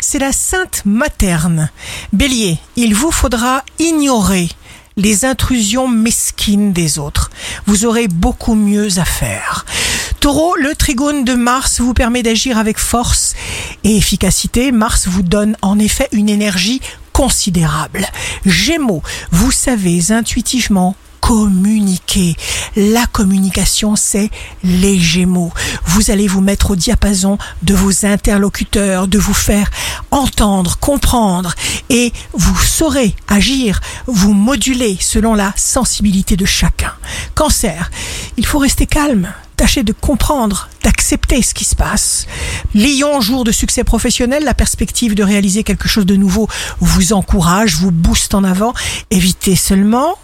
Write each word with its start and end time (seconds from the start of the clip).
c'est 0.00 0.18
la 0.18 0.32
sainte 0.32 0.82
materne. 0.84 1.70
Bélier, 2.12 2.58
il 2.76 2.94
vous 2.94 3.10
faudra 3.10 3.62
ignorer 3.78 4.48
les 4.96 5.24
intrusions 5.24 5.88
mesquines 5.88 6.72
des 6.72 6.98
autres. 6.98 7.30
Vous 7.66 7.84
aurez 7.84 8.08
beaucoup 8.08 8.54
mieux 8.54 8.98
à 8.98 9.04
faire. 9.04 9.66
Taureau, 10.20 10.56
le 10.56 10.74
trigone 10.74 11.24
de 11.24 11.34
Mars 11.34 11.80
vous 11.80 11.92
permet 11.92 12.22
d'agir 12.22 12.56
avec 12.58 12.78
force 12.78 13.34
et 13.84 13.96
efficacité. 13.96 14.72
Mars 14.72 15.06
vous 15.06 15.22
donne 15.22 15.56
en 15.60 15.78
effet 15.78 16.08
une 16.12 16.28
énergie 16.28 16.80
considérable. 17.12 18.06
Gémeaux, 18.44 19.02
vous 19.30 19.50
savez 19.50 20.12
intuitivement 20.12 20.96
communiquer. 21.26 22.36
La 22.76 23.04
communication, 23.06 23.96
c'est 23.96 24.30
les 24.62 24.96
Gémeaux. 24.96 25.52
Vous 25.84 26.12
allez 26.12 26.28
vous 26.28 26.40
mettre 26.40 26.70
au 26.70 26.76
diapason 26.76 27.36
de 27.64 27.74
vos 27.74 28.06
interlocuteurs, 28.06 29.08
de 29.08 29.18
vous 29.18 29.34
faire 29.34 29.68
entendre, 30.12 30.78
comprendre, 30.78 31.52
et 31.90 32.12
vous 32.32 32.56
saurez 32.56 33.16
agir, 33.26 33.80
vous 34.06 34.34
moduler 34.34 34.96
selon 35.00 35.34
la 35.34 35.52
sensibilité 35.56 36.36
de 36.36 36.44
chacun. 36.44 36.92
Cancer, 37.34 37.90
il 38.36 38.46
faut 38.46 38.58
rester 38.58 38.86
calme. 38.86 39.32
Tâchez 39.56 39.82
de 39.82 39.94
comprendre, 39.94 40.68
d'accepter 40.84 41.40
ce 41.40 41.54
qui 41.54 41.64
se 41.64 41.74
passe. 41.74 42.26
Lion, 42.74 43.22
jour 43.22 43.42
de 43.42 43.52
succès 43.52 43.84
professionnel, 43.84 44.44
la 44.44 44.52
perspective 44.52 45.14
de 45.14 45.22
réaliser 45.22 45.64
quelque 45.64 45.88
chose 45.88 46.04
de 46.04 46.14
nouveau 46.14 46.46
vous 46.78 47.14
encourage, 47.14 47.76
vous 47.76 47.90
booste 47.90 48.34
en 48.34 48.44
avant. 48.44 48.74
Évitez 49.10 49.56
seulement 49.56 50.18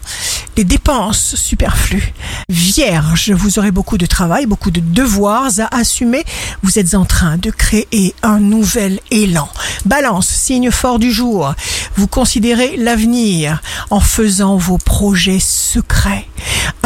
les 0.57 0.65
dépenses 0.65 1.35
superflues. 1.35 2.13
Vierge, 2.49 3.31
vous 3.33 3.59
aurez 3.59 3.71
beaucoup 3.71 3.99
de 3.99 4.07
travail, 4.07 4.47
beaucoup 4.47 4.71
de 4.71 4.81
devoirs 4.81 5.51
à 5.61 5.77
assumer. 5.77 6.25
Vous 6.63 6.79
êtes 6.79 6.95
en 6.95 7.05
train 7.05 7.39
de 7.39 7.51
créer 7.51 8.15
un 8.23 8.39
nouvel 8.39 9.01
élan. 9.11 9.49
Balance, 9.85 10.29
signe 10.29 10.71
fort 10.71 10.99
du 10.99 11.13
jour. 11.13 11.55
Vous 11.97 12.07
considérez 12.07 12.77
l'avenir 12.77 13.63
en 13.91 14.01
faisant 14.01 14.57
vos 14.57 14.79
projets 14.79 15.41
secrets. 15.41 16.27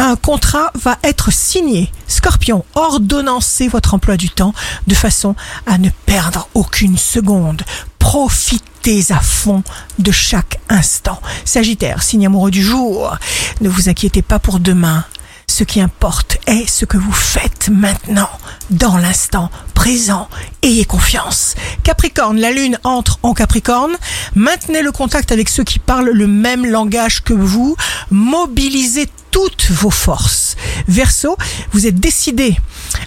Un 0.07 0.15
contrat 0.15 0.71
va 0.73 0.97
être 1.03 1.33
signé. 1.33 1.91
Scorpion, 2.07 2.63
ordonnancez 2.75 3.67
votre 3.67 3.93
emploi 3.93 4.15
du 4.15 4.29
temps 4.29 4.53
de 4.87 4.95
façon 4.95 5.35
à 5.65 5.77
ne 5.77 5.89
perdre 6.05 6.47
aucune 6.53 6.97
seconde. 6.97 7.63
Profitez 7.99 9.03
à 9.09 9.19
fond 9.19 9.63
de 9.99 10.13
chaque 10.13 10.61
instant. 10.69 11.21
Sagittaire, 11.43 12.03
signe 12.03 12.25
amoureux 12.25 12.51
du 12.51 12.63
jour. 12.63 13.17
Ne 13.59 13.67
vous 13.67 13.89
inquiétez 13.89 14.21
pas 14.21 14.39
pour 14.39 14.61
demain. 14.61 15.03
Ce 15.45 15.65
qui 15.65 15.81
importe 15.81 16.37
est 16.47 16.69
ce 16.69 16.85
que 16.85 16.97
vous 16.97 17.11
faites 17.11 17.67
maintenant, 17.67 18.29
dans 18.69 18.95
l'instant 18.95 19.49
présent. 19.73 20.29
Ayez 20.61 20.85
confiance. 20.85 21.55
Capricorne, 21.83 22.39
la 22.39 22.51
lune 22.51 22.79
entre 22.85 23.19
en 23.23 23.33
Capricorne. 23.33 23.97
Maintenez 24.35 24.81
le 24.81 24.91
contact 24.93 25.33
avec 25.33 25.49
ceux 25.49 25.63
qui 25.65 25.79
parlent 25.79 26.11
le 26.11 26.27
même 26.27 26.65
langage 26.65 27.23
que 27.23 27.33
vous. 27.33 27.75
Mobilisez 28.09 29.09
toutes 29.37 29.69
vos 29.69 29.91
forces. 29.91 30.55
Verseau, 30.87 31.37
vous 31.71 31.85
êtes 31.85 31.99
décidé 31.99 32.57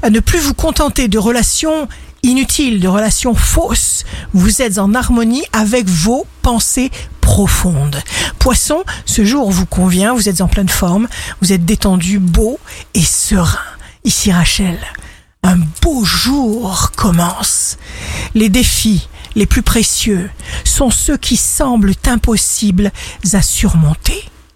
à 0.00 0.10
ne 0.10 0.20
plus 0.20 0.38
vous 0.38 0.54
contenter 0.54 1.08
de 1.08 1.18
relations 1.18 1.88
inutiles, 2.22 2.78
de 2.78 2.86
relations 2.86 3.34
fausses. 3.34 4.04
Vous 4.32 4.62
êtes 4.62 4.78
en 4.78 4.94
harmonie 4.94 5.42
avec 5.52 5.88
vos 5.88 6.28
pensées 6.42 6.92
profondes. 7.20 8.00
Poisson, 8.38 8.84
ce 9.06 9.24
jour 9.24 9.50
vous 9.50 9.66
convient, 9.66 10.14
vous 10.14 10.28
êtes 10.28 10.40
en 10.40 10.46
pleine 10.46 10.68
forme, 10.68 11.08
vous 11.42 11.52
êtes 11.52 11.64
détendu, 11.64 12.20
beau 12.20 12.60
et 12.94 13.02
serein. 13.02 13.58
Ici 14.04 14.30
Rachel, 14.30 14.78
un 15.42 15.56
beau 15.82 16.04
jour 16.04 16.92
commence. 16.96 17.76
Les 18.36 18.50
défis 18.50 19.08
les 19.34 19.46
plus 19.46 19.62
précieux 19.62 20.30
sont 20.62 20.92
ceux 20.92 21.16
qui 21.16 21.36
semblent 21.36 21.94
impossibles 22.06 22.92
à 23.32 23.42
surmonter. 23.42 24.22